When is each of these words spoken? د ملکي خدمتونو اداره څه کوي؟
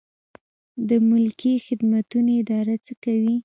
د 0.87 0.89
ملکي 1.09 1.53
خدمتونو 1.65 2.31
اداره 2.41 2.75
څه 2.85 2.93
کوي؟ 3.03 3.35